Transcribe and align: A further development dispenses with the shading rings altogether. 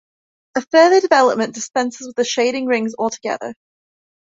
A 0.55 0.61
further 0.61 0.99
development 0.99 1.53
dispenses 1.53 2.07
with 2.07 2.15
the 2.15 2.23
shading 2.23 2.65
rings 2.65 2.95
altogether. 2.97 3.53